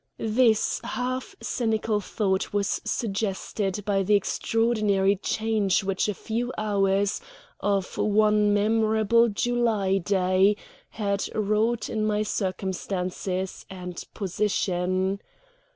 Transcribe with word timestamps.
This 0.17 0.81
half 0.83 1.35
cynical 1.43 1.99
thought 2.01 2.51
was 2.51 2.81
suggested 2.83 3.85
by 3.85 4.01
the 4.01 4.15
extraordinary 4.15 5.15
change 5.15 5.83
which 5.83 6.07
a 6.09 6.15
few 6.15 6.51
hours 6.57 7.21
of 7.59 7.99
one 7.99 8.51
memorable 8.51 9.29
July 9.29 9.99
day 9.99 10.57
had 10.89 11.29
wrought 11.35 11.87
in 11.87 12.03
my 12.03 12.23
circumstances 12.23 13.67
and 13.69 14.03
position. 14.15 15.19